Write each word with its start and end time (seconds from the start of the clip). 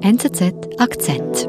NZZ 0.00 0.54
Akzent. 0.78 1.48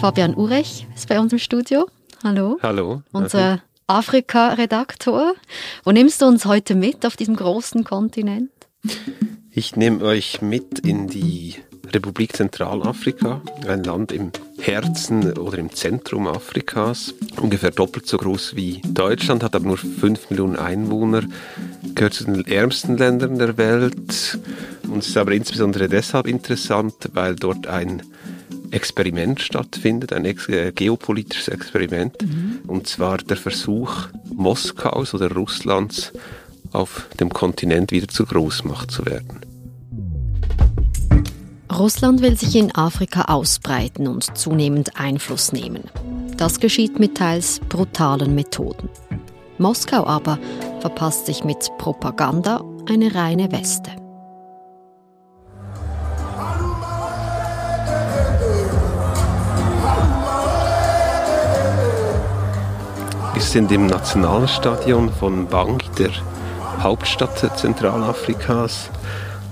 Fabian 0.00 0.34
Urech 0.34 0.88
ist 0.96 1.08
bei 1.08 1.20
uns 1.20 1.32
im 1.32 1.38
Studio. 1.38 1.86
Hallo. 2.24 2.58
Hallo. 2.60 3.02
Unser 3.12 3.62
Afrika-Redaktor. 3.86 5.34
Wo 5.84 5.92
nimmst 5.92 6.20
du 6.20 6.26
uns 6.26 6.44
heute 6.44 6.74
mit 6.74 7.06
auf 7.06 7.16
diesem 7.16 7.36
großen 7.36 7.84
Kontinent? 7.84 8.50
Ich 9.52 9.76
nehme 9.76 10.04
euch 10.04 10.42
mit 10.42 10.80
in 10.80 11.06
die 11.06 11.54
Republik 11.92 12.36
Zentralafrika, 12.36 13.40
ein 13.66 13.84
Land 13.84 14.12
im 14.12 14.30
Herzen 14.60 15.32
oder 15.38 15.58
im 15.58 15.72
Zentrum 15.74 16.26
Afrikas, 16.26 17.14
ungefähr 17.40 17.70
doppelt 17.70 18.06
so 18.06 18.18
groß 18.18 18.54
wie 18.56 18.80
Deutschland, 18.86 19.42
hat 19.42 19.54
aber 19.54 19.66
nur 19.66 19.78
5 19.78 20.30
Millionen 20.30 20.56
Einwohner, 20.56 21.22
gehört 21.94 22.14
zu 22.14 22.24
den 22.24 22.46
ärmsten 22.46 22.96
Ländern 22.96 23.38
der 23.38 23.56
Welt 23.56 24.38
und 24.88 25.04
ist 25.04 25.16
aber 25.16 25.32
insbesondere 25.32 25.88
deshalb 25.88 26.26
interessant, 26.26 26.94
weil 27.12 27.36
dort 27.36 27.66
ein 27.66 28.02
Experiment 28.70 29.40
stattfindet, 29.40 30.12
ein 30.12 30.24
ex 30.24 30.48
äh, 30.48 30.72
geopolitisches 30.72 31.48
Experiment, 31.48 32.22
mhm. 32.22 32.60
und 32.66 32.86
zwar 32.86 33.18
der 33.18 33.36
Versuch 33.36 34.08
Moskaus 34.32 35.12
oder 35.14 35.32
Russlands 35.32 36.12
auf 36.72 37.08
dem 37.18 37.30
Kontinent 37.30 37.90
wieder 37.90 38.08
zur 38.08 38.26
Großmacht 38.26 38.90
zu 38.90 39.04
werden. 39.06 39.49
Russland 41.70 42.20
will 42.20 42.36
sich 42.36 42.56
in 42.56 42.74
Afrika 42.74 43.26
ausbreiten 43.26 44.08
und 44.08 44.36
zunehmend 44.36 44.98
Einfluss 44.98 45.52
nehmen. 45.52 45.84
Das 46.36 46.58
geschieht 46.58 46.98
mit 46.98 47.16
teils 47.16 47.60
brutalen 47.68 48.34
Methoden. 48.34 48.88
Moskau 49.58 50.04
aber 50.04 50.38
verpasst 50.80 51.26
sich 51.26 51.44
mit 51.44 51.70
Propaganda 51.78 52.64
eine 52.88 53.14
reine 53.14 53.52
Weste. 53.52 53.90
Wir 63.32 63.42
sind 63.42 63.70
im 63.70 63.86
Nationalstadion 63.86 65.12
von 65.12 65.46
Bangui, 65.46 65.84
der 65.98 66.10
Hauptstadt 66.80 67.56
Zentralafrikas. 67.56 68.90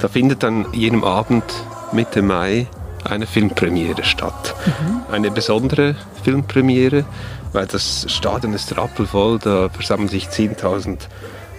Da 0.00 0.08
findet 0.08 0.42
an 0.42 0.66
jenem 0.72 1.04
Abend 1.04 1.44
Mitte 1.92 2.22
Mai 2.22 2.66
eine 3.04 3.26
Filmpremiere 3.26 4.04
statt. 4.04 4.54
Mhm. 4.66 5.12
Eine 5.12 5.30
besondere 5.30 5.94
Filmpremiere, 6.22 7.04
weil 7.52 7.66
das 7.66 8.06
Stadion 8.08 8.52
ist 8.52 8.76
rappelvoll, 8.76 9.38
da 9.38 9.68
versammeln 9.68 10.08
sich 10.08 10.26
10.000 10.26 10.98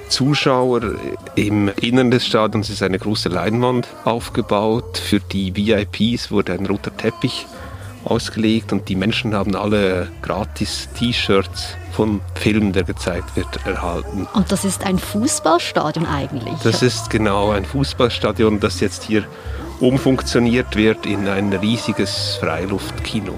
Zuschauer. 0.10 0.82
Im 1.36 1.70
Innern 1.82 2.12
des 2.12 2.26
Stadions 2.26 2.70
ist 2.70 2.84
eine 2.84 3.00
große 3.00 3.30
Leinwand 3.30 3.88
aufgebaut. 4.06 4.98
Für 4.98 5.20
die 5.20 5.56
VIPs 5.56 6.32
wurde 6.32 6.54
ein 6.54 6.66
roter 6.66 6.96
Teppich 6.96 7.46
ausgelegt 8.06 8.72
und 8.72 8.90
die 8.90 8.96
Menschen 8.96 9.36
haben 9.36 9.56
alle 9.56 10.10
gratis 10.22 10.90
T-Shirts 10.98 11.76
vom 11.92 12.22
Film, 12.36 12.72
der 12.72 12.84
gezeigt 12.84 13.36
wird, 13.36 13.66
erhalten. 13.66 14.28
Und 14.34 14.52
das 14.52 14.64
ist 14.64 14.86
ein 14.86 14.98
Fußballstadion 14.98 16.06
eigentlich? 16.06 16.56
Das 16.64 16.82
ist 16.82 17.10
genau 17.10 17.52
ein 17.52 17.66
Fußballstadion, 17.66 18.60
das 18.60 18.80
jetzt 18.80 19.04
hier 19.04 19.26
umfunktioniert 19.80 20.76
wird 20.76 21.06
in 21.06 21.28
ein 21.28 21.54
riesiges 21.54 22.38
Freiluftkino. 22.40 23.38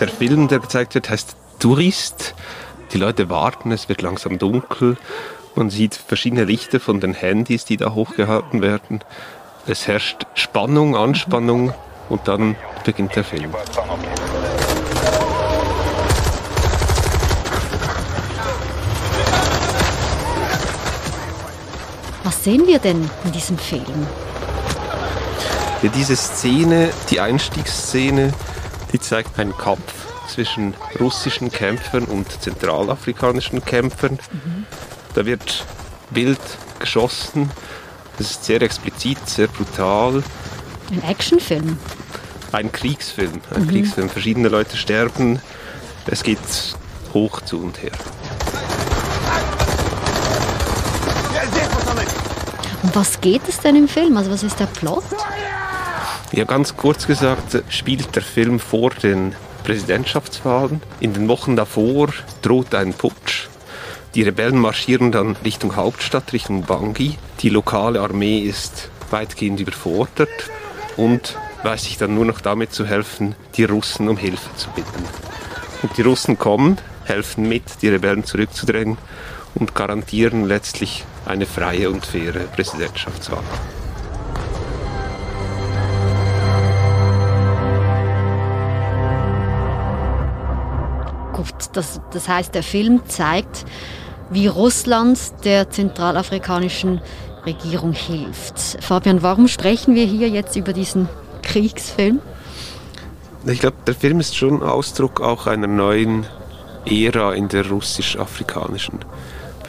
Der 0.00 0.08
Film, 0.08 0.48
der 0.48 0.58
gezeigt 0.58 0.94
wird, 0.94 1.08
heißt 1.08 1.36
Tourist. 1.60 2.34
Die 2.92 2.98
Leute 2.98 3.30
warten, 3.30 3.72
es 3.72 3.88
wird 3.88 4.02
langsam 4.02 4.38
dunkel. 4.38 4.96
Man 5.54 5.70
sieht 5.70 5.94
verschiedene 5.94 6.44
Lichter 6.44 6.80
von 6.80 7.00
den 7.00 7.14
Handys, 7.14 7.64
die 7.64 7.76
da 7.76 7.94
hochgehalten 7.94 8.60
werden. 8.60 9.00
Es 9.66 9.86
herrscht 9.86 10.26
Spannung, 10.34 10.96
Anspannung 10.96 11.72
und 12.08 12.28
dann 12.28 12.56
beginnt 12.84 13.16
der 13.16 13.24
Film. 13.24 13.54
Was 22.44 22.52
sehen 22.52 22.66
wir 22.66 22.78
denn 22.78 23.10
in 23.24 23.32
diesem 23.32 23.56
Film? 23.56 24.06
Ja, 25.82 25.88
diese 25.88 26.14
Szene, 26.14 26.90
die 27.08 27.18
Einstiegsszene, 27.18 28.34
die 28.92 29.00
zeigt 29.00 29.38
einen 29.38 29.56
Kampf 29.56 29.80
zwischen 30.28 30.74
russischen 31.00 31.50
Kämpfern 31.50 32.04
und 32.04 32.42
zentralafrikanischen 32.42 33.64
Kämpfern. 33.64 34.18
Mhm. 34.30 34.66
Da 35.14 35.24
wird 35.24 35.64
wild 36.10 36.38
geschossen. 36.80 37.50
Das 38.18 38.32
ist 38.32 38.44
sehr 38.44 38.60
explizit, 38.60 39.26
sehr 39.26 39.46
brutal. 39.46 40.22
Ein 40.90 41.02
Actionfilm? 41.02 41.78
Ein 42.52 42.70
Kriegsfilm. 42.70 43.40
Ein 43.54 43.62
mhm. 43.62 43.68
Kriegsfilm. 43.68 44.10
Verschiedene 44.10 44.48
Leute 44.48 44.76
sterben. 44.76 45.40
Es 46.06 46.22
geht 46.22 46.38
hoch 47.14 47.40
zu 47.40 47.62
und 47.62 47.82
her. 47.82 47.92
Um 52.84 52.94
was 52.94 53.22
geht 53.22 53.48
es 53.48 53.60
denn 53.60 53.76
im 53.76 53.88
Film? 53.88 54.14
Also 54.18 54.30
was 54.30 54.42
ist 54.42 54.60
der 54.60 54.66
Plot? 54.66 55.04
Ja, 56.32 56.44
ganz 56.44 56.76
kurz 56.76 57.06
gesagt 57.06 57.62
spielt 57.70 58.14
der 58.14 58.22
Film 58.22 58.60
vor 58.60 58.90
den 58.90 59.34
Präsidentschaftswahlen. 59.64 60.82
In 61.00 61.14
den 61.14 61.26
Wochen 61.28 61.56
davor 61.56 62.10
droht 62.42 62.74
ein 62.74 62.92
Putsch. 62.92 63.48
Die 64.14 64.22
Rebellen 64.22 64.58
marschieren 64.58 65.12
dann 65.12 65.34
Richtung 65.46 65.76
Hauptstadt, 65.76 66.34
Richtung 66.34 66.64
Bangui. 66.64 67.16
Die 67.40 67.48
lokale 67.48 68.02
Armee 68.02 68.40
ist 68.40 68.90
weitgehend 69.10 69.60
überfordert 69.60 70.50
und 70.98 71.38
weiß 71.62 71.84
sich 71.84 71.96
dann 71.96 72.14
nur 72.14 72.26
noch 72.26 72.42
damit 72.42 72.74
zu 72.74 72.84
helfen, 72.84 73.34
die 73.56 73.64
Russen 73.64 74.10
um 74.10 74.18
Hilfe 74.18 74.54
zu 74.56 74.68
bitten. 74.72 75.04
Und 75.80 75.96
die 75.96 76.02
Russen 76.02 76.38
kommen, 76.38 76.76
helfen 77.04 77.48
mit, 77.48 77.80
die 77.80 77.88
Rebellen 77.88 78.24
zurückzudrängen 78.24 78.98
und 79.54 79.74
garantieren 79.74 80.44
letztlich 80.44 81.04
eine 81.26 81.46
freie 81.46 81.90
und 81.90 82.04
faire 82.04 82.40
Präsidentschaftswahl. 82.54 83.42
Gut, 91.32 91.54
das, 91.72 92.00
das 92.12 92.28
heißt, 92.28 92.54
der 92.54 92.62
Film 92.62 93.02
zeigt, 93.06 93.64
wie 94.30 94.46
Russland 94.46 95.18
der 95.44 95.70
zentralafrikanischen 95.70 97.00
Regierung 97.44 97.92
hilft. 97.92 98.58
Fabian, 98.80 99.22
warum 99.22 99.48
sprechen 99.48 99.94
wir 99.94 100.06
hier 100.06 100.28
jetzt 100.28 100.56
über 100.56 100.72
diesen 100.72 101.08
Kriegsfilm? 101.42 102.20
Ich 103.46 103.60
glaube, 103.60 103.76
der 103.86 103.94
Film 103.94 104.20
ist 104.20 104.36
schon 104.36 104.62
Ausdruck 104.62 105.20
auch 105.20 105.46
einer 105.46 105.66
neuen 105.66 106.24
Ära 106.86 107.34
in 107.34 107.48
der 107.48 107.68
russisch-afrikanischen 107.68 109.00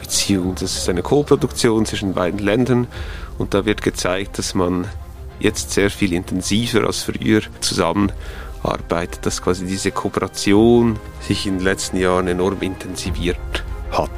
Beziehung. 0.06 0.54
Das 0.54 0.76
ist 0.76 0.88
eine 0.88 1.02
Co-Produktion 1.02 1.84
zwischen 1.84 2.14
beiden 2.14 2.38
Ländern 2.38 2.86
und 3.38 3.54
da 3.54 3.64
wird 3.64 3.82
gezeigt, 3.82 4.38
dass 4.38 4.54
man 4.54 4.86
jetzt 5.40 5.72
sehr 5.72 5.90
viel 5.90 6.12
intensiver 6.12 6.86
als 6.86 7.02
früher 7.02 7.42
zusammenarbeitet, 7.60 9.26
dass 9.26 9.42
quasi 9.42 9.66
diese 9.66 9.90
Kooperation 9.90 10.96
sich 11.20 11.48
in 11.48 11.56
den 11.56 11.64
letzten 11.64 11.96
Jahren 11.96 12.28
enorm 12.28 12.62
intensiviert 12.62 13.64
hat. 13.90 14.10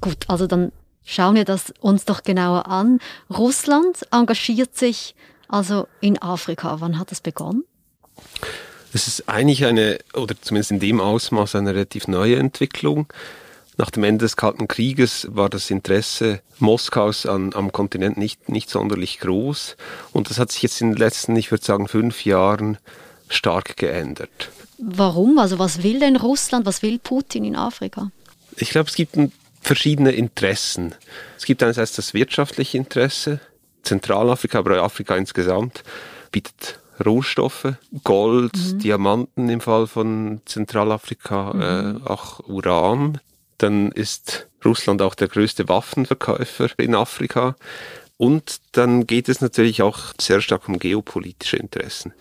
Gut, 0.00 0.26
also 0.28 0.46
dann 0.46 0.70
schauen 1.04 1.34
wir 1.34 1.44
das 1.44 1.74
uns 1.80 2.04
doch 2.04 2.22
genauer 2.22 2.68
an. 2.68 3.00
Russland 3.36 4.06
engagiert 4.12 4.76
sich 4.76 5.16
also 5.48 5.88
in 6.00 6.22
Afrika. 6.22 6.80
Wann 6.80 7.00
hat 7.00 7.10
das 7.10 7.20
begonnen? 7.20 7.64
Es 8.92 9.06
ist 9.06 9.28
eigentlich 9.28 9.64
eine, 9.66 9.98
oder 10.14 10.34
zumindest 10.40 10.70
in 10.70 10.80
dem 10.80 11.00
Ausmaß 11.00 11.56
eine 11.56 11.74
relativ 11.74 12.08
neue 12.08 12.36
Entwicklung. 12.36 13.06
Nach 13.76 13.90
dem 13.90 14.02
Ende 14.02 14.24
des 14.24 14.36
Kalten 14.36 14.66
Krieges 14.66 15.28
war 15.30 15.48
das 15.48 15.70
Interesse 15.70 16.40
Moskaus 16.58 17.26
an, 17.26 17.52
am 17.54 17.70
Kontinent 17.70 18.16
nicht, 18.16 18.48
nicht 18.48 18.70
sonderlich 18.70 19.20
groß. 19.20 19.76
Und 20.12 20.30
das 20.30 20.38
hat 20.38 20.50
sich 20.50 20.62
jetzt 20.62 20.80
in 20.80 20.92
den 20.92 20.98
letzten, 20.98 21.36
ich 21.36 21.50
würde 21.50 21.64
sagen, 21.64 21.86
fünf 21.86 22.24
Jahren 22.24 22.78
stark 23.28 23.76
geändert. 23.76 24.50
Warum? 24.78 25.38
Also 25.38 25.58
was 25.58 25.82
will 25.82 26.00
denn 26.00 26.16
Russland, 26.16 26.66
was 26.66 26.82
will 26.82 26.98
Putin 26.98 27.44
in 27.44 27.56
Afrika? 27.56 28.10
Ich 28.56 28.70
glaube, 28.70 28.88
es 28.88 28.96
gibt 28.96 29.16
verschiedene 29.60 30.12
Interessen. 30.12 30.94
Es 31.36 31.44
gibt 31.44 31.62
einerseits 31.62 31.92
das 31.92 32.14
wirtschaftliche 32.14 32.78
Interesse. 32.78 33.40
Zentralafrika, 33.82 34.58
aber 34.58 34.82
Afrika 34.82 35.16
insgesamt 35.16 35.82
bietet 36.32 36.77
Rohstoffe, 37.04 37.74
Gold, 38.04 38.56
mhm. 38.56 38.78
Diamanten 38.78 39.48
im 39.48 39.60
Fall 39.60 39.86
von 39.86 40.40
Zentralafrika, 40.44 41.52
mhm. 41.54 42.02
äh, 42.04 42.08
auch 42.08 42.40
Uran. 42.48 43.20
Dann 43.58 43.92
ist 43.92 44.48
Russland 44.64 45.02
auch 45.02 45.14
der 45.14 45.28
größte 45.28 45.68
Waffenverkäufer 45.68 46.68
in 46.78 46.94
Afrika. 46.94 47.56
Und 48.16 48.60
dann 48.72 49.06
geht 49.06 49.28
es 49.28 49.40
natürlich 49.40 49.82
auch 49.82 49.98
sehr 50.20 50.40
stark 50.40 50.68
um 50.68 50.78
geopolitische 50.78 51.56
Interessen. 51.56 52.12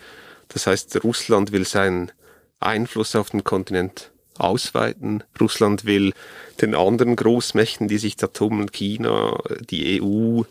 Das 0.50 0.68
heißt, 0.68 1.04
Russland 1.04 1.52
will 1.52 1.66
seinen 1.66 2.12
Einfluss 2.60 3.16
auf 3.16 3.32
den 3.32 3.44
Kontinent 3.44 4.12
ausweiten. 4.38 5.24
Russland 5.40 5.86
will 5.86 6.14
den 6.62 6.76
anderen 6.76 7.16
Großmächten, 7.16 7.88
die 7.88 7.98
sich 7.98 8.16
da 8.16 8.28
tummeln, 8.28 8.72
China, 8.72 9.38
die 9.70 10.02
EU, 10.02 10.44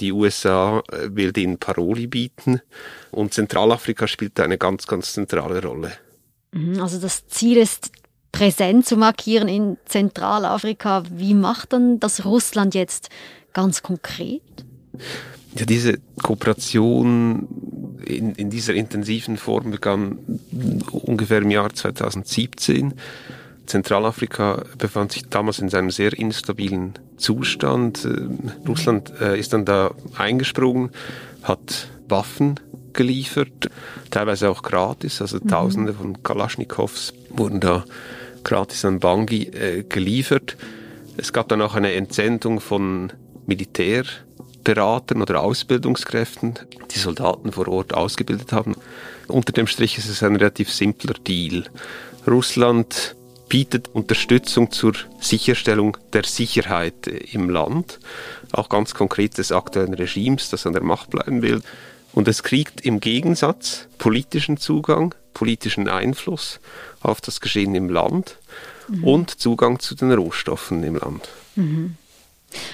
die 0.00 0.12
USA, 0.12 0.82
will 1.08 1.32
den 1.32 1.58
Paroli 1.58 2.06
bieten. 2.06 2.60
Und 3.10 3.34
Zentralafrika 3.34 4.06
spielt 4.06 4.38
eine 4.40 4.58
ganz, 4.58 4.86
ganz 4.86 5.12
zentrale 5.12 5.62
Rolle. 5.62 5.92
Mhm, 6.52 6.80
also 6.80 6.98
das 6.98 7.26
Ziel 7.28 7.58
ist, 7.58 7.90
präsent 8.32 8.84
zu 8.84 8.96
markieren 8.96 9.48
in 9.48 9.76
Zentralafrika. 9.84 11.04
Wie 11.10 11.34
macht 11.34 11.72
dann 11.72 12.00
das 12.00 12.24
Russland 12.24 12.74
jetzt 12.74 13.08
ganz 13.52 13.82
konkret? 13.82 14.42
Ja, 15.56 15.64
diese 15.64 15.98
Kooperation 16.20 18.00
in, 18.04 18.34
in 18.34 18.50
dieser 18.50 18.74
intensiven 18.74 19.36
Form 19.36 19.70
begann 19.70 20.18
ungefähr 20.90 21.38
im 21.38 21.50
Jahr 21.50 21.72
2017. 21.72 22.94
Zentralafrika 23.66 24.64
befand 24.78 25.12
sich 25.12 25.28
damals 25.28 25.58
in 25.58 25.72
einem 25.72 25.90
sehr 25.90 26.12
instabilen 26.12 26.94
Zustand. 27.16 28.04
Äh, 28.04 28.68
Russland 28.68 29.12
äh, 29.20 29.38
ist 29.38 29.52
dann 29.52 29.64
da 29.64 29.92
eingesprungen, 30.16 30.90
hat 31.42 31.88
Waffen 32.08 32.60
geliefert, 32.92 33.70
teilweise 34.10 34.50
auch 34.50 34.62
gratis, 34.62 35.20
also 35.20 35.38
mhm. 35.38 35.48
Tausende 35.48 35.94
von 35.94 36.22
Kalaschnikows 36.22 37.12
wurden 37.30 37.60
da 37.60 37.84
gratis 38.44 38.84
an 38.84 39.00
Bangui 39.00 39.44
äh, 39.44 39.82
geliefert. 39.82 40.56
Es 41.16 41.32
gab 41.32 41.48
dann 41.48 41.62
auch 41.62 41.74
eine 41.74 41.92
Entsendung 41.92 42.60
von 42.60 43.12
Militärberatern 43.46 45.22
oder 45.22 45.42
Ausbildungskräften, 45.42 46.54
die 46.90 46.98
Soldaten 46.98 47.52
vor 47.52 47.68
Ort 47.68 47.94
ausgebildet 47.94 48.52
haben. 48.52 48.74
Unter 49.28 49.52
dem 49.52 49.66
Strich 49.66 49.98
ist 49.98 50.08
es 50.08 50.22
ein 50.22 50.36
relativ 50.36 50.72
simpler 50.72 51.14
Deal. 51.14 51.64
Russland 52.26 53.16
bietet 53.48 53.88
Unterstützung 53.88 54.70
zur 54.70 54.94
Sicherstellung 55.20 55.96
der 56.12 56.24
Sicherheit 56.24 57.06
im 57.06 57.50
Land, 57.50 58.00
auch 58.52 58.68
ganz 58.68 58.94
konkret 58.94 59.38
des 59.38 59.52
aktuellen 59.52 59.94
Regimes, 59.94 60.50
das 60.50 60.66
an 60.66 60.72
der 60.72 60.82
Macht 60.82 61.10
bleiben 61.10 61.42
will. 61.42 61.62
Und 62.12 62.28
es 62.28 62.42
kriegt 62.42 62.80
im 62.82 63.00
Gegensatz 63.00 63.88
politischen 63.98 64.56
Zugang, 64.56 65.14
politischen 65.34 65.88
Einfluss 65.88 66.60
auf 67.00 67.20
das 67.20 67.40
Geschehen 67.40 67.74
im 67.74 67.90
Land 67.90 68.38
mhm. 68.88 69.04
und 69.04 69.30
Zugang 69.30 69.80
zu 69.80 69.94
den 69.94 70.12
Rohstoffen 70.12 70.84
im 70.84 70.96
Land. 70.96 71.28
Mhm. 71.56 71.96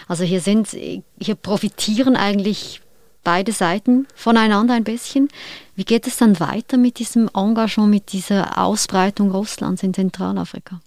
Also 0.09 0.25
hier 0.25 0.41
sind, 0.41 0.69
hier 0.69 1.35
profitieren 1.35 2.17
eigentlich 2.17 2.83
beide 3.25 3.53
Seiten 3.53 4.07
voneinander 4.15 4.75
ein 4.75 4.85
bisschen. 4.85 5.29
Wie 5.75 5.85
geht 5.85 6.07
es 6.07 6.17
dann 6.17 6.41
weiter 6.41 6.77
mit 6.77 6.99
diesem 6.99 7.29
Engagement, 7.35 7.91
mit 7.91 8.13
dieser 8.13 8.59
Ausbreitung 8.59 9.31
Russlands 9.31 9.83
in 9.83 9.95
Zentralafrika? 9.95 10.81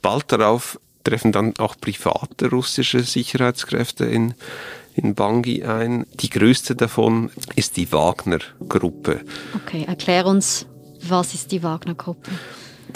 Bald 0.00 0.30
darauf 0.32 0.78
treffen 1.04 1.32
dann 1.32 1.54
auch 1.58 1.76
private 1.80 2.50
russische 2.50 3.00
Sicherheitskräfte 3.00 4.04
in, 4.04 4.34
in 4.94 5.14
Bangui 5.14 5.64
ein. 5.64 6.06
Die 6.14 6.30
größte 6.30 6.76
davon 6.76 7.30
ist 7.56 7.76
die 7.76 7.90
Wagner-Gruppe. 7.92 9.20
Okay, 9.54 9.84
erklär 9.86 10.26
uns, 10.26 10.66
was 11.02 11.34
ist 11.34 11.52
die 11.52 11.62
Wagner-Gruppe? 11.62 12.30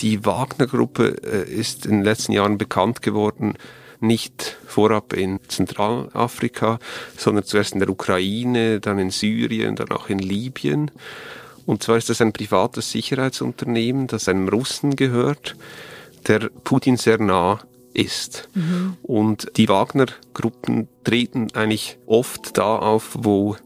Die 0.01 0.25
Wagner-Gruppe 0.25 1.17
äh, 1.25 1.51
ist 1.51 1.87
in 1.87 1.93
den 1.93 2.03
letzten 2.03 2.33
Jahren 2.33 2.59
bekannt 2.59 3.03
geworden, 3.03 3.55
nicht 4.01 4.57
vorab 4.67 5.13
in 5.13 5.41
Zentralafrika, 5.49 6.79
sondern 7.17 7.45
zuerst 7.45 7.75
in 7.75 7.81
der 7.81 7.89
Ukraine, 7.89 8.81
dann 8.81 8.99
in 8.99 9.11
Syrien, 9.11 9.77
dann 9.77 9.91
auch 9.91 10.09
in 10.09 10.19
Libyen. 10.19 10.91
Und 11.65 11.83
zwar 11.83 11.97
ist 11.97 12.09
das 12.09 12.21
ein 12.21 12.33
privates 12.33 12.91
Sicherheitsunternehmen, 12.93 14.07
das 14.07 14.29
einem 14.29 14.49
Russen 14.49 14.97
gehört, 14.97 15.57
der 16.27 16.51
Putin 16.65 16.97
sehr 16.97 17.19
nah 17.19 17.61
ist. 17.93 18.49
Mhm. 18.55 18.97
Und 19.03 19.53
die 19.57 19.69
Wagner-Gruppen 19.69 20.89
treten 21.05 21.49
eigentlich 21.55 21.99
oft 22.07 22.57
da 22.59 22.77
auf, 22.77 23.17
wo 23.19 23.57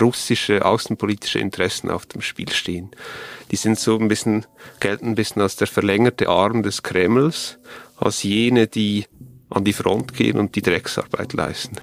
russische 0.00 0.64
außenpolitische 0.64 1.38
Interessen 1.38 1.90
auf 1.90 2.06
dem 2.06 2.22
Spiel 2.22 2.50
stehen. 2.50 2.90
Die 3.50 3.56
sind 3.56 3.78
so 3.78 3.98
ein 3.98 4.08
bisschen, 4.08 4.46
gelten 4.80 5.08
ein 5.08 5.14
bisschen 5.14 5.42
als 5.42 5.56
der 5.56 5.66
verlängerte 5.66 6.28
Arm 6.28 6.62
des 6.62 6.82
Kremls, 6.82 7.58
als 7.96 8.22
jene, 8.22 8.66
die 8.66 9.06
an 9.52 9.64
die 9.64 9.72
Front 9.72 10.14
gehen 10.14 10.38
und 10.38 10.54
die 10.54 10.62
Drecksarbeit 10.62 11.32
leisten. 11.32 11.76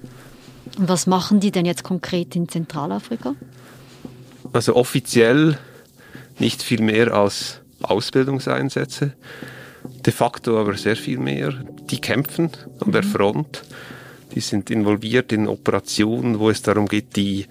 Und 0.78 0.88
was 0.90 1.08
machen 1.08 1.40
die 1.40 1.52
denn 1.52 1.66
jetzt 1.66 1.84
konkret 1.84 2.36
in 2.36 2.48
Zentralafrika? 2.48 3.36
Also 4.54 4.76
offiziell 4.76 5.58
nicht 6.40 6.64
viel 6.64 6.82
mehr 6.82 7.14
als 7.14 7.62
Ausbildungseinsätze, 7.82 9.14
de 10.06 10.14
facto 10.14 10.60
aber 10.60 10.76
sehr 10.76 10.96
viel 10.96 11.20
mehr. 11.20 11.54
Die 11.90 12.02
kämpfen 12.02 12.52
an 12.80 12.92
der 12.92 13.04
mhm. 13.04 13.12
Front, 13.12 13.64
die 14.34 14.42
sind 14.42 14.70
involviert 14.70 15.32
in 15.32 15.48
Operationen, 15.48 16.40
wo 16.40 16.50
es 16.50 16.62
darum 16.62 16.88
geht, 16.88 17.16
die 17.16 17.48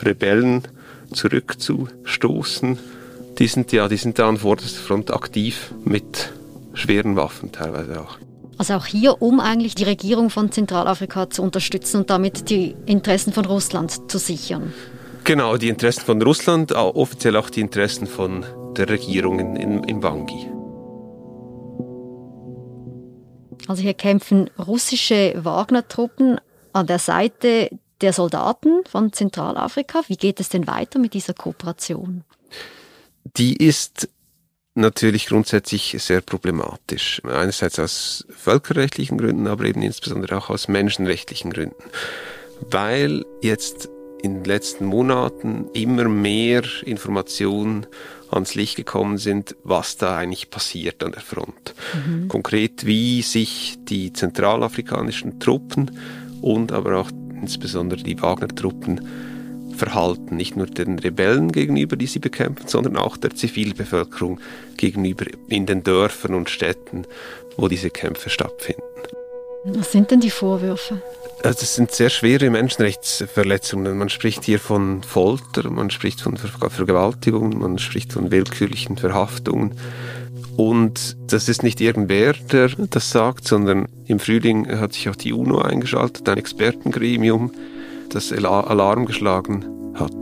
Rebellen 0.00 0.62
zurückzustoßen. 1.12 2.78
Die 3.38 3.46
sind 3.46 3.72
ja, 3.72 3.88
die 3.88 3.96
sind 3.96 4.18
da 4.18 4.28
an 4.28 4.36
vorderster 4.36 4.80
Front 4.80 5.12
aktiv 5.12 5.74
mit 5.84 6.32
schweren 6.72 7.16
Waffen 7.16 7.52
teilweise 7.52 8.00
auch. 8.00 8.18
Also 8.56 8.74
auch 8.74 8.86
hier, 8.86 9.20
um 9.20 9.40
eigentlich 9.40 9.74
die 9.74 9.84
Regierung 9.84 10.30
von 10.30 10.52
Zentralafrika 10.52 11.30
zu 11.30 11.42
unterstützen 11.42 11.98
und 11.98 12.10
damit 12.10 12.50
die 12.50 12.76
Interessen 12.86 13.32
von 13.32 13.44
Russland 13.44 14.10
zu 14.10 14.18
sichern. 14.18 14.72
Genau, 15.24 15.56
die 15.56 15.68
Interessen 15.68 16.02
von 16.02 16.20
Russland, 16.22 16.72
offiziell 16.72 17.36
auch 17.36 17.50
die 17.50 17.60
Interessen 17.60 18.06
von 18.06 18.44
der 18.76 18.88
Regierung 18.88 19.38
in, 19.38 19.82
in, 19.84 20.00
Bangui. 20.00 20.50
Also 23.66 23.82
hier 23.82 23.94
kämpfen 23.94 24.50
russische 24.58 25.34
Wagner-Truppen 25.36 26.38
an 26.72 26.86
der 26.86 26.98
Seite 26.98 27.70
der 28.02 28.12
Soldaten 28.12 28.84
von 28.86 29.12
Zentralafrika. 29.12 30.02
Wie 30.08 30.16
geht 30.16 30.40
es 30.40 30.50
denn 30.50 30.66
weiter 30.66 30.98
mit 30.98 31.14
dieser 31.14 31.32
Kooperation? 31.32 32.24
Die 33.36 33.56
ist 33.56 34.08
natürlich 34.74 35.26
grundsätzlich 35.26 35.96
sehr 35.98 36.20
problematisch. 36.20 37.20
Einerseits 37.24 37.78
aus 37.78 38.26
völkerrechtlichen 38.30 39.18
Gründen, 39.18 39.46
aber 39.46 39.64
eben 39.64 39.82
insbesondere 39.82 40.36
auch 40.36 40.50
aus 40.50 40.68
menschenrechtlichen 40.68 41.52
Gründen. 41.52 41.84
Weil 42.70 43.24
jetzt 43.42 43.88
in 44.22 44.36
den 44.36 44.44
letzten 44.44 44.86
Monaten 44.86 45.66
immer 45.74 46.08
mehr 46.08 46.62
Informationen 46.84 47.86
ans 48.30 48.54
Licht 48.54 48.76
gekommen 48.76 49.18
sind, 49.18 49.54
was 49.64 49.96
da 49.96 50.16
eigentlich 50.16 50.50
passiert 50.50 51.04
an 51.04 51.12
der 51.12 51.20
Front. 51.20 51.74
Mhm. 52.06 52.28
Konkret, 52.28 52.86
wie 52.86 53.22
sich 53.22 53.76
die 53.84 54.12
zentralafrikanischen 54.12 55.40
Truppen 55.40 55.98
und 56.40 56.72
aber 56.72 56.98
auch 56.98 57.10
insbesondere 57.40 58.02
die 58.02 58.20
Wagner-Truppen 58.20 59.06
verhalten, 59.74 60.36
nicht 60.36 60.56
nur 60.56 60.66
den 60.66 60.98
Rebellen 60.98 61.52
gegenüber, 61.52 61.96
die 61.96 62.06
sie 62.06 62.18
bekämpfen, 62.18 62.68
sondern 62.68 62.96
auch 62.96 63.16
der 63.16 63.34
Zivilbevölkerung 63.34 64.40
gegenüber 64.76 65.26
in 65.48 65.66
den 65.66 65.82
Dörfern 65.82 66.34
und 66.34 66.50
Städten, 66.50 67.06
wo 67.56 67.68
diese 67.68 67.90
Kämpfe 67.90 68.30
stattfinden. 68.30 68.82
Was 69.64 69.92
sind 69.92 70.10
denn 70.10 70.20
die 70.20 70.30
Vorwürfe? 70.30 71.00
Also 71.42 71.60
das 71.60 71.74
sind 71.74 71.90
sehr 71.90 72.10
schwere 72.10 72.50
Menschenrechtsverletzungen. 72.50 73.96
Man 73.96 74.08
spricht 74.08 74.44
hier 74.44 74.58
von 74.58 75.02
Folter, 75.02 75.70
man 75.70 75.90
spricht 75.90 76.20
von 76.20 76.36
Ver 76.36 76.70
Vergewaltigung, 76.70 77.58
man 77.58 77.78
spricht 77.78 78.12
von 78.12 78.30
willkürlichen 78.30 78.96
Verhaftungen. 78.96 79.74
Und 80.56 81.16
das 81.26 81.48
ist 81.48 81.62
nicht 81.62 81.80
irgendwer, 81.80 82.34
der 82.52 82.70
das 82.90 83.10
sagt, 83.10 83.48
sondern 83.48 83.88
im 84.06 84.20
Frühling 84.20 84.68
hat 84.78 84.92
sich 84.92 85.08
auch 85.08 85.16
die 85.16 85.32
UNO 85.32 85.60
eingeschaltet, 85.60 86.28
ein 86.28 86.38
Expertengremium, 86.38 87.52
das 88.10 88.32
Alarm 88.32 89.06
geschlagen 89.06 89.64
hat. 89.94 90.12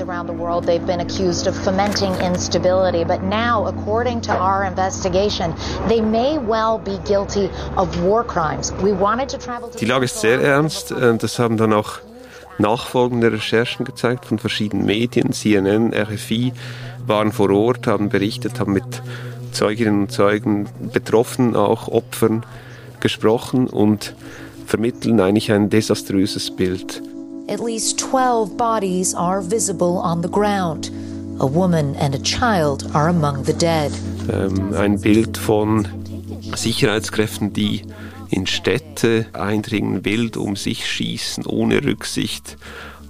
Around 0.00 0.26
the 0.26 0.36
world, 0.36 0.66
they've 0.66 0.84
been 0.84 1.00
accused 1.00 1.46
of 1.46 1.54
fomenting 1.54 2.12
instability, 2.20 3.04
but 3.04 3.22
now, 3.22 3.64
according 3.68 4.20
to 4.22 4.32
our 4.32 4.64
investigation, 4.64 5.54
they 5.86 6.00
may 6.00 6.36
well 6.36 6.78
be 6.78 6.98
guilty 7.06 7.48
of 7.76 7.88
war 8.02 8.24
crimes. 8.24 8.72
We 8.82 8.92
wanted 8.92 9.28
to 9.28 9.38
travel 9.38 9.70
to 9.70 9.78
Die 9.78 9.86
Lage 9.86 10.06
ist 10.06 10.20
sehr 10.20 10.42
ernst. 10.42 10.90
Äh, 10.90 11.16
das 11.16 11.38
haben 11.38 11.56
dann 11.56 11.72
auch 11.72 12.00
nachfolgende 12.58 13.32
Recherchen 13.32 13.84
gezeigt 13.84 14.26
von 14.26 14.40
verschiedenen 14.40 14.84
Medien. 14.84 15.32
CNN, 15.32 15.94
RFI 15.94 16.52
waren 17.06 17.30
vor 17.30 17.50
Ort, 17.50 17.86
haben 17.86 18.08
berichtet, 18.08 18.58
haben 18.58 18.72
mit 18.72 19.02
Zeuginnen 19.52 20.02
und 20.02 20.12
Zeugen, 20.12 20.68
Betroffenen 20.92 21.54
auch, 21.54 21.88
Opfern 21.88 22.44
gesprochen 23.00 23.68
und 23.68 24.14
vermitteln 24.66 25.20
eigentlich 25.20 25.52
ein 25.52 25.70
desaströses 25.70 26.50
Bild. 26.50 27.02
At 27.48 27.60
least 27.60 27.98
12 28.00 28.56
bodies 28.56 29.14
are 29.14 29.42
visible 29.42 30.00
on 30.02 30.22
the 30.22 30.30
ground. 30.30 30.90
A 31.40 31.46
woman 31.46 31.94
and 31.96 32.14
a 32.14 32.18
child 32.18 32.86
are 32.94 33.08
among 33.08 33.44
the 33.44 33.52
dead. 33.52 33.90
Ähm, 34.32 34.72
ein 34.74 35.00
Bild 35.00 35.36
von 35.36 35.86
Sicherheitskräften, 36.54 37.52
die 37.52 37.82
in 38.30 38.46
Städte 38.46 39.26
eindringen, 39.32 40.04
wild 40.04 40.36
um 40.36 40.56
sich 40.56 40.86
schießen, 40.86 41.46
ohne 41.46 41.84
Rücksicht 41.84 42.56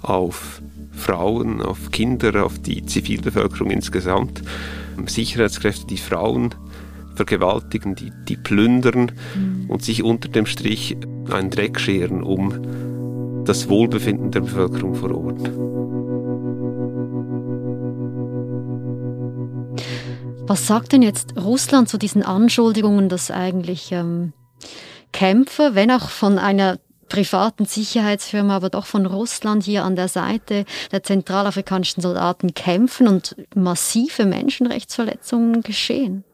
auf 0.01 0.61
Frauen, 0.91 1.61
auf 1.61 1.91
Kinder, 1.91 2.45
auf 2.45 2.59
die 2.59 2.85
Zivilbevölkerung 2.85 3.71
insgesamt. 3.71 4.41
Sicherheitskräfte, 5.05 5.87
die 5.87 5.97
Frauen 5.97 6.55
vergewaltigen, 7.15 7.95
die, 7.95 8.11
die 8.27 8.37
plündern 8.37 9.11
mhm. 9.35 9.65
und 9.69 9.83
sich 9.83 10.03
unter 10.03 10.29
dem 10.29 10.45
Strich 10.45 10.97
einen 11.31 11.49
Dreck 11.49 11.79
scheren 11.79 12.23
um 12.23 13.43
das 13.45 13.69
Wohlbefinden 13.69 14.31
der 14.31 14.41
Bevölkerung 14.41 14.95
vor 14.95 15.15
Ort. 15.15 15.49
Was 20.47 20.67
sagt 20.67 20.91
denn 20.91 21.01
jetzt 21.01 21.35
Russland 21.37 21.89
zu 21.89 21.97
diesen 21.97 22.23
Anschuldigungen, 22.23 23.09
dass 23.09 23.31
eigentlich 23.31 23.91
ähm, 23.91 24.33
Kämpfer, 25.11 25.73
wenn 25.73 25.89
auch 25.89 26.09
von 26.09 26.37
einer 26.37 26.77
privaten 27.07 27.65
Sicherheitsfirma, 27.65 28.57
aber 28.57 28.69
doch 28.69 28.85
von 28.85 29.05
Russland 29.05 29.63
hier 29.63 29.85
an 29.85 29.95
der 29.95 30.07
Seite 30.07 30.65
der 30.91 31.01
zentralafrikanischen 31.01 32.01
Soldaten 32.01 32.53
kämpfen 32.53 33.07
und 33.07 33.35
massive 33.55 34.25
Menschenrechtsverletzungen 34.25 35.61
geschehen? 35.61 36.24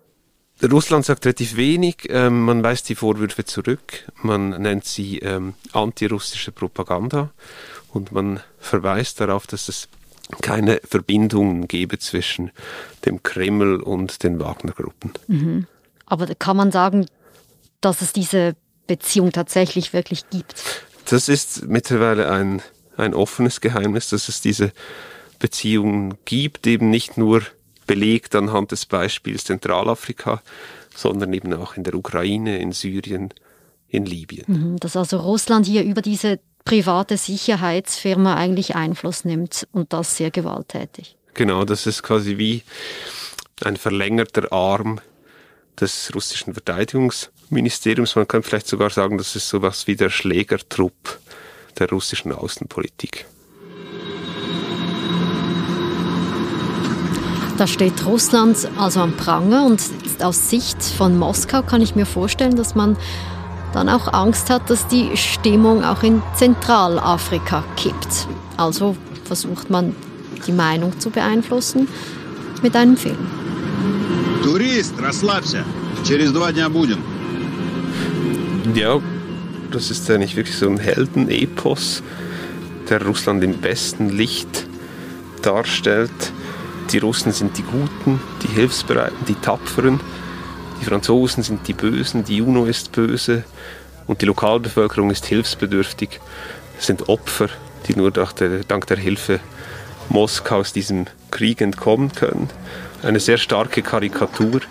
Russland 0.64 1.06
sagt 1.06 1.26
relativ 1.26 1.56
wenig. 1.56 2.08
Ähm, 2.10 2.44
man 2.44 2.64
weist 2.64 2.90
die 2.90 2.96
Vorwürfe 2.96 3.46
zurück. 3.46 4.12
Man 4.22 4.50
nennt 4.62 4.86
sie 4.86 5.20
ähm, 5.20 5.54
antirussische 5.74 6.52
Propaganda 6.52 7.32
und 7.90 8.12
man 8.12 8.42
verweist 8.60 9.20
darauf, 9.20 9.48
dass 9.48 9.70
es 9.70 9.88
keine 10.42 10.80
Verbindungen 10.84 11.68
gebe 11.68 12.00
zwischen 12.00 12.52
dem 13.06 13.24
Kreml 13.24 13.82
und 13.82 14.24
den 14.24 14.40
Wagner-Gruppen. 14.40 15.14
Mhm. 15.28 15.68
Aber 16.06 16.28
kann 16.36 16.58
man 16.58 16.72
sagen, 16.72 17.08
dass 17.82 18.02
es 18.02 18.14
diese 18.14 18.56
Beziehung 18.88 19.32
tatsächlich 19.32 19.94
wirklich 19.94 20.30
gibt? 20.30 20.86
Das 21.06 21.28
ist 21.28 21.68
mittlerweile 21.68 22.30
ein, 22.30 22.62
ein 22.98 23.14
offenes 23.14 23.62
Geheimnis, 23.62 24.10
dass 24.10 24.30
es 24.30 24.42
diese 24.42 24.72
Beziehungen 25.40 26.14
gibt, 26.26 26.68
eben 26.68 26.90
nicht 26.90 27.18
nur 27.18 27.42
belegt 27.92 28.36
anhand 28.36 28.72
des 28.72 28.86
Beispiels 28.86 29.44
Zentralafrika, 29.44 30.42
sondern 30.96 31.34
eben 31.34 31.54
auch 31.54 31.76
in 31.76 31.84
der 31.84 31.94
Ukraine, 31.94 32.58
in 32.58 32.72
Syrien, 32.72 33.34
in 33.90 34.06
Libyen. 34.06 34.46
Mhm, 34.48 34.80
dass 34.80 34.96
also 34.96 35.18
Russland 35.18 35.66
hier 35.66 35.84
über 35.84 36.02
diese 36.02 36.40
private 36.64 37.18
Sicherheitsfirma 37.18 38.36
eigentlich 38.36 38.76
Einfluss 38.78 39.26
nimmt 39.26 39.68
und 39.74 39.92
das 39.92 40.16
sehr 40.16 40.32
gewalttätig. 40.32 41.18
Genau, 41.34 41.66
das 41.66 41.86
ist 41.86 42.02
quasi 42.02 42.38
wie 42.38 42.64
ein 43.66 43.76
verlängerter 43.76 44.54
Arm 44.54 45.02
des 45.78 46.12
russischen 46.16 46.54
Verteidigungsministeriums. 46.54 48.16
Man 48.16 48.28
kann 48.28 48.44
vielleicht 48.44 48.68
sogar 48.68 48.90
sagen, 48.90 49.18
das 49.18 49.36
ist 49.36 49.50
sowas 49.50 49.86
wie 49.88 49.98
der 49.98 50.10
Schlägertrupp 50.10 51.20
der 51.78 51.90
russischen 51.90 52.32
Außenpolitik. 52.32 53.26
Da 57.61 57.67
steht 57.67 58.05
Russland 58.05 58.69
also 58.79 59.01
am 59.01 59.13
Pranger 59.13 59.65
und 59.65 59.81
aus 60.23 60.51
Sicht 60.51 60.83
von 60.83 61.19
Moskau 61.19 61.63
kann 61.63 61.81
ich 61.81 61.95
mir 61.95 62.07
vorstellen, 62.07 62.57
dass 62.57 62.75
man 62.75 62.97
dann 63.73 63.89
auch 63.89 64.13
Angst 64.13 64.51
hat, 64.51 64.69
dass 64.71 64.87
die 64.89 65.17
Stimmung 65.17 65.85
auch 65.85 66.03
in 66.03 66.23
Zentralafrika 66.35 67.65
kippt. 67.77 68.29
Also 68.57 68.97
versucht 69.25 69.71
man 69.71 69.95
die 70.47 70.53
Meinung 70.53 70.99
zu 70.99 71.11
beeinflussen 71.11 71.89
mit 72.63 72.77
einem 72.77 72.97
Film. 72.97 73.19
Tourist, 74.43 74.95
расслабься. 75.01 75.65
Через 76.05 76.33
два 76.33 76.53
дня 76.53 76.69
будем. 76.69 76.99
Ja, 78.75 79.01
das 79.71 79.91
ist 79.91 80.11
eigentlich 80.11 80.37
wirklich 80.37 80.57
so 80.57 80.69
ein 80.69 80.79
Heldenepos, 80.79 82.03
der 82.89 83.05
Russland 83.05 83.43
im 83.43 83.55
besten 83.59 84.11
Licht 84.11 84.67
darstellt. 85.43 86.33
Die 86.92 86.98
Russen 86.98 87.32
sind 87.32 87.58
die 87.58 87.64
Guten, 87.64 88.20
die 88.44 88.48
Hilfsbereiten, 88.48 89.26
die 89.26 89.36
Tapferen. 89.36 90.02
Die 90.82 90.86
Franzosen 90.86 91.42
sind 91.42 91.66
die 91.68 91.74
Bösen, 91.74 92.26
die 92.26 92.42
UNO 92.42 92.66
ist 92.66 92.92
böse 92.92 93.46
und 94.08 94.22
die 94.22 94.26
Lokalbevölkerung 94.26 95.10
ist 95.10 95.26
hilfsbedürftig. 95.26 96.20
Es 96.78 96.88
sind 96.88 97.08
Opfer, 97.08 97.48
die 97.88 97.96
nur 97.96 98.12
dank 98.12 98.36
der, 98.36 98.64
dank 98.66 98.88
der 98.88 98.98
Hilfe 98.98 99.40
Moskaus 100.10 100.74
diesem 100.74 101.06
Krieg 101.30 101.62
entkommen 101.62 102.12
können. 102.12 102.50
Eine 103.04 103.22
sehr 103.22 103.38
starke 103.38 103.82
Karikatur. 103.82 104.62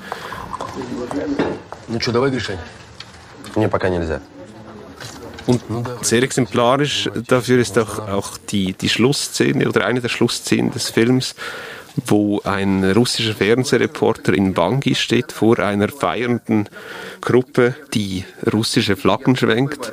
Und 5.46 5.88
sehr 6.02 6.22
exemplarisch 6.22 7.08
dafür 7.26 7.58
ist 7.58 7.78
auch, 7.78 7.98
auch 7.98 8.36
die, 8.36 8.74
die 8.74 8.88
Schlussszene 8.88 9.66
oder 9.68 9.86
eine 9.86 10.00
der 10.00 10.10
Schlussszenen 10.10 10.70
des 10.70 10.90
Films, 10.90 11.34
wo 12.06 12.40
ein 12.44 12.84
russischer 12.92 13.34
Fernsehreporter 13.34 14.32
in 14.34 14.54
Bangui 14.54 14.94
steht 14.94 15.32
vor 15.32 15.58
einer 15.58 15.88
feiernden 15.88 16.68
Gruppe, 17.20 17.74
die 17.94 18.24
russische 18.52 18.96
Flaggen 18.96 19.36
schwenkt. 19.36 19.92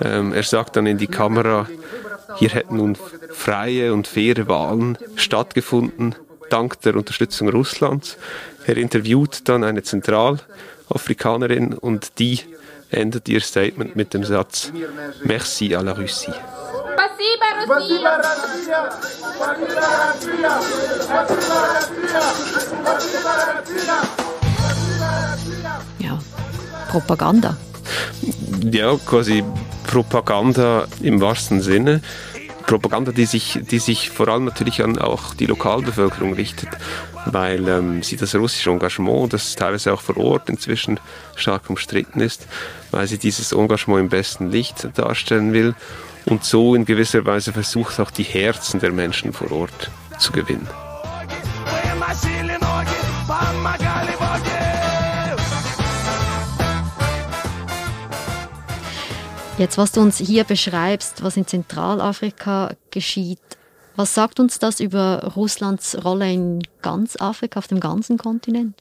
Ähm, 0.00 0.32
er 0.32 0.42
sagt 0.42 0.76
dann 0.76 0.86
in 0.86 0.98
die 0.98 1.06
Kamera, 1.06 1.66
hier 2.36 2.48
hätten 2.50 2.76
nun 2.76 2.96
freie 3.30 3.92
und 3.92 4.06
faire 4.06 4.48
Wahlen 4.48 4.96
stattgefunden, 5.16 6.14
dank 6.48 6.80
der 6.82 6.96
Unterstützung 6.96 7.48
Russlands. 7.48 8.16
Er 8.66 8.76
interviewt 8.76 9.48
dann 9.48 9.64
eine 9.64 9.82
Zentralafrikanerin 9.82 11.74
und 11.74 12.18
die 12.18 12.40
endet 12.90 13.28
ihr 13.28 13.40
Statement 13.40 13.96
mit 13.96 14.14
dem 14.14 14.24
Satz 14.24 14.72
Merci 15.24 15.76
à 15.76 15.82
la 15.82 15.92
Russie. 15.92 16.32
Ja, 25.98 26.18
Propaganda. 26.88 27.56
Ja, 28.62 28.96
quasi 29.04 29.44
Propaganda 29.86 30.86
im 31.02 31.20
wahrsten 31.20 31.60
Sinne. 31.60 32.00
Propaganda, 32.66 33.12
die 33.12 33.26
sich, 33.26 33.58
die 33.70 33.80
sich 33.80 34.08
vor 34.08 34.28
allem 34.28 34.46
natürlich 34.46 34.82
an 34.82 34.98
auch 34.98 35.34
die 35.34 35.46
Lokalbevölkerung 35.46 36.32
richtet, 36.34 36.70
weil 37.26 37.68
ähm, 37.68 38.02
sie 38.02 38.16
das 38.16 38.34
russische 38.34 38.70
Engagement, 38.70 39.32
das 39.32 39.56
teilweise 39.56 39.92
auch 39.92 40.00
vor 40.00 40.16
Ort 40.16 40.48
inzwischen 40.48 40.98
stark 41.36 41.68
umstritten 41.68 42.20
ist, 42.20 42.46
weil 42.92 43.06
sie 43.08 43.18
dieses 43.18 43.52
Engagement 43.52 44.00
im 44.00 44.08
besten 44.08 44.50
Licht 44.50 44.88
darstellen 44.96 45.52
will 45.52 45.74
und 46.26 46.44
so 46.44 46.74
in 46.74 46.84
gewisser 46.84 47.24
Weise 47.24 47.52
versucht 47.52 47.98
auch 48.00 48.10
die 48.10 48.24
Herzen 48.24 48.80
der 48.80 48.92
Menschen 48.92 49.32
vor 49.32 49.50
Ort 49.52 49.90
zu 50.18 50.32
gewinnen. 50.32 50.68
Jetzt, 59.58 59.76
was 59.76 59.92
du 59.92 60.00
uns 60.00 60.16
hier 60.16 60.44
beschreibst, 60.44 61.22
was 61.22 61.36
in 61.36 61.46
Zentralafrika 61.46 62.74
geschieht, 62.90 63.40
was 63.94 64.14
sagt 64.14 64.40
uns 64.40 64.58
das 64.58 64.80
über 64.80 65.32
Russlands 65.36 66.02
Rolle 66.02 66.32
in 66.32 66.62
ganz 66.80 67.16
Afrika, 67.20 67.58
auf 67.58 67.66
dem 67.66 67.80
ganzen 67.80 68.16
Kontinent? 68.16 68.74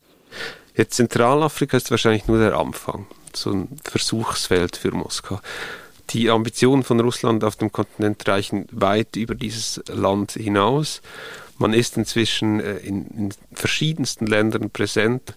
Jetzt 0.76 0.96
Zentralafrika 0.96 1.76
ist 1.76 1.92
wahrscheinlich 1.92 2.28
nur 2.28 2.40
der 2.40 2.58
Anfang, 2.58 3.08
so 3.34 3.52
ein 3.52 3.78
Versuchsfeld 3.84 4.78
für 4.78 4.92
Moskau. 4.92 5.42
Die 6.12 6.30
Ambitionen 6.30 6.84
von 6.84 7.00
Russland 7.00 7.44
auf 7.44 7.56
dem 7.56 7.72
Kontinent 7.72 8.28
reichen 8.28 8.68
weit 8.72 9.16
über 9.16 9.36
dieses 9.36 9.82
Land 9.88 10.32
hinaus. 10.32 11.02
Man 11.58 11.74
ist 11.74 11.98
inzwischen 11.98 12.60
äh, 12.60 12.78
in, 12.78 13.06
in 13.08 13.34
verschiedensten 13.54 14.26
Ländern 14.26 14.72
präsent 14.72 15.36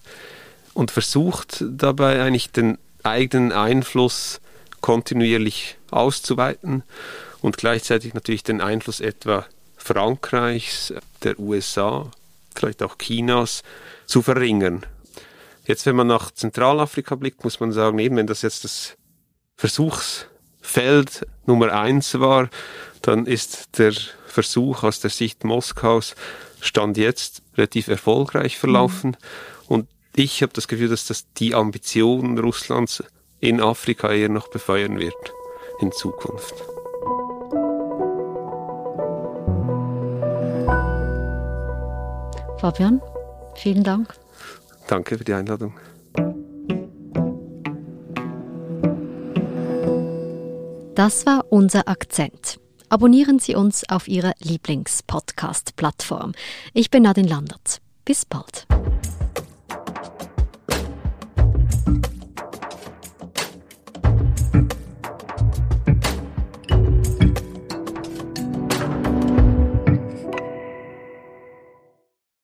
und 0.73 0.89
versucht 0.89 1.63
dabei 1.67 2.21
eigentlich 2.21 2.51
den 2.51 2.77
eigenen 3.03 3.51
Einfluss 3.51 4.41
kontinuierlich 4.81 5.77
auszuweiten 5.91 6.83
und 7.41 7.57
gleichzeitig 7.57 8.13
natürlich 8.13 8.43
den 8.43 8.61
Einfluss 8.61 8.99
etwa 8.99 9.45
Frankreichs, 9.77 10.93
der 11.23 11.39
USA, 11.39 12.09
vielleicht 12.55 12.81
auch 12.81 12.97
Chinas 12.97 13.63
zu 14.05 14.21
verringern. 14.21 14.85
Jetzt, 15.65 15.85
wenn 15.85 15.95
man 15.95 16.07
nach 16.07 16.31
Zentralafrika 16.31 17.15
blickt, 17.15 17.43
muss 17.43 17.59
man 17.59 17.71
sagen, 17.71 17.99
eben 17.99 18.15
wenn 18.15 18.27
das 18.27 18.41
jetzt 18.41 18.63
das 18.63 18.95
Versuchsfeld 20.63 21.27
Nummer 21.45 21.73
eins 21.73 22.19
war, 22.19 22.49
dann 23.01 23.25
ist 23.27 23.77
der 23.77 23.93
Versuch 24.25 24.83
aus 24.83 25.01
der 25.01 25.11
Sicht 25.11 25.43
Moskaus 25.43 26.15
Stand 26.61 26.97
jetzt 26.97 27.43
relativ 27.57 27.89
erfolgreich 27.89 28.57
verlaufen. 28.57 29.11
Mhm. 29.11 29.15
Und 29.67 29.87
ich 30.15 30.41
habe 30.41 30.53
das 30.53 30.69
Gefühl, 30.69 30.87
dass 30.87 31.05
das 31.05 31.25
die 31.33 31.53
Ambitionen 31.53 32.39
Russlands 32.39 33.03
in 33.41 33.59
Afrika 33.59 34.11
eher 34.11 34.29
noch 34.29 34.47
befeuern 34.47 34.97
wird 34.97 35.33
in 35.81 35.91
Zukunft. 35.91 36.53
Fabian, 42.59 43.01
vielen 43.55 43.83
Dank. 43.83 44.13
Danke 44.87 45.17
für 45.17 45.25
die 45.25 45.33
Einladung. 45.33 45.73
Das 51.03 51.25
war 51.25 51.43
unser 51.49 51.89
Akzent. 51.89 52.61
Abonnieren 52.87 53.37
Sie 53.37 53.55
uns 53.55 53.83
auf 53.89 54.07
Ihrer 54.07 54.31
Lieblingspodcast-Plattform. 54.39 56.31
Ich 56.73 56.91
bin 56.91 57.03
Nadine 57.03 57.27
Landert. 57.27 57.81
Bis 58.05 58.23
bald. 58.23 58.65